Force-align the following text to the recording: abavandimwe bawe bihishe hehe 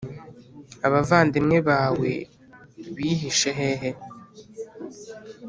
abavandimwe 0.87 1.57
bawe 1.69 2.11
bihishe 2.95 3.49
hehe 3.59 3.91